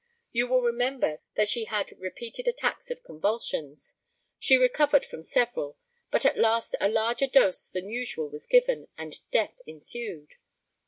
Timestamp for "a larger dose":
6.81-7.67